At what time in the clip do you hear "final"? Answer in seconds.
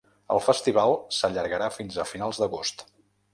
2.15-2.35